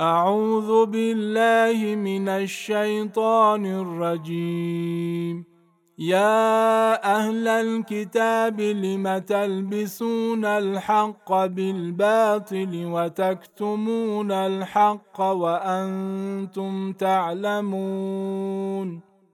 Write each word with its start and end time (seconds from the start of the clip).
أعوذ 0.00 0.86
بالله 0.86 1.94
من 1.94 2.28
الشيطان 2.28 3.66
الرجيم. 3.66 5.44
يا 5.98 7.04
أهل 7.16 7.48
الكتاب 7.48 8.60
لم 8.60 9.18
تلبسون 9.18 10.44
الحق 10.44 11.46
بالباطل 11.46 12.84
وتكتمون 12.84 14.32
الحق 14.32 15.20
وأنتم 15.20 16.92
تعلمون؟ 16.92 18.34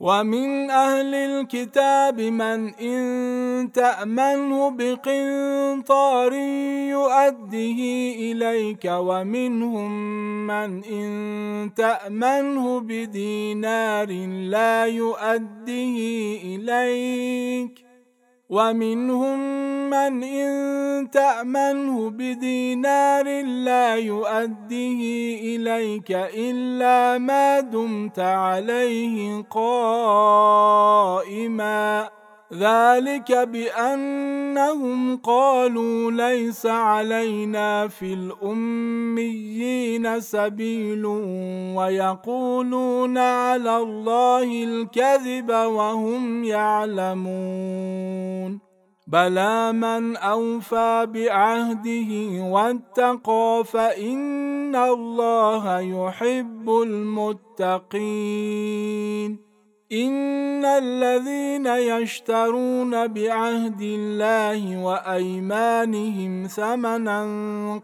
ومن 0.00 0.70
أهل 0.70 1.14
الكتاب 1.14 2.20
من 2.20 2.74
إن 2.74 3.72
تأمنه 3.72 4.70
بقنطار 4.70 6.32
يؤده 6.94 7.80
إليك 8.18 8.84
ومنهم 8.84 9.90
من 10.46 10.84
إن 10.84 11.70
تأمنه 11.76 12.80
بدينار 12.80 14.10
لا 14.50 14.86
يؤده 14.86 15.96
إليك 16.44 17.84
ومنهم 18.48 19.38
من 19.90 20.22
إن 20.22 21.10
تأمنه 21.10 22.10
بدينار 22.10 23.44
لا 23.44 23.96
يؤديه 23.96 25.56
إليك 25.56 26.10
إلا 26.34 27.18
ما 27.18 27.60
دمت 27.60 28.18
عليه 28.18 29.42
قائما 29.50 30.98
ذلك 32.52 33.32
بأنهم 33.32 35.16
قالوا 35.16 36.10
ليس 36.10 36.66
علينا 36.66 37.88
في 37.88 38.12
الأميين 38.14 39.58
سبيل 40.20 41.06
ويقولون 41.76 43.18
على 43.18 43.76
الله 43.76 44.64
الكذب 44.64 45.50
وهم 45.50 46.44
يعلمون 46.44 48.17
بلى 49.08 49.72
من 49.72 50.16
أوفى 50.16 51.06
بعهده 51.14 52.42
واتقى 52.42 53.64
فإن 53.66 54.76
الله 54.76 55.80
يحب 55.80 56.70
المتقين. 56.70 58.18
إن 59.92 60.64
الذين 60.64 61.66
يشترون 61.66 63.06
بعهد 63.06 63.80
الله 63.80 64.84
وأيمانهم 64.84 66.46
ثمنا 66.46 67.22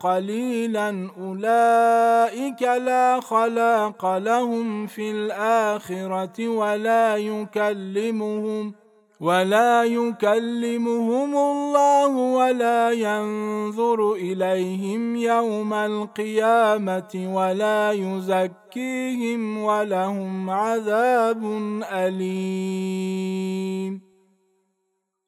قليلا 0.00 1.10
أولئك 1.18 2.62
لا 2.62 3.20
خلاق 3.20 4.18
لهم 4.18 4.86
في 4.86 5.10
الآخرة 5.10 6.48
ولا 6.48 7.16
يكلمهم 7.16 8.70
ۖ 8.70 8.81
ولا 9.22 9.84
يكلمهم 9.84 11.36
الله 11.36 12.16
ولا 12.16 12.90
ينظر 12.90 14.12
إليهم 14.12 15.16
يوم 15.16 15.74
القيامة 15.74 17.30
ولا 17.34 17.92
يزكيهم 17.92 19.62
ولهم 19.62 20.50
عذاب 20.50 21.44
أليم. 21.92 24.00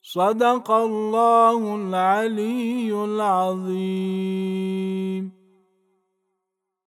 صدق 0.02 0.70
الله 0.70 1.74
العلي 1.74 3.04
العظيم. 3.04 4.64